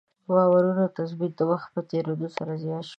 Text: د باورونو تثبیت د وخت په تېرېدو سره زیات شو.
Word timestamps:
د 0.25 0.27
باورونو 0.35 0.83
تثبیت 0.97 1.33
د 1.37 1.41
وخت 1.51 1.67
په 1.75 1.81
تېرېدو 1.89 2.27
سره 2.37 2.51
زیات 2.63 2.83
شو. 2.85 2.89